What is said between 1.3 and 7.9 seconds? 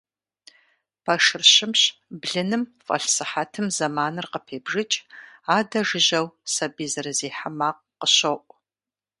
щымщ, блыным фӏэлъ сыхьэтым зэманыр къыпебжыкӏ, адэ жыжьэу сэбий зэрызехьэ макъ